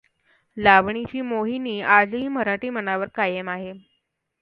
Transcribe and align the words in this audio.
लावणीची 0.57 1.21
मोहिनी 1.21 1.79
आजही 1.81 2.27
मराठी 2.27 2.69
मनावर 2.69 3.07
कायम 3.15 3.49
आहे. 3.49 3.73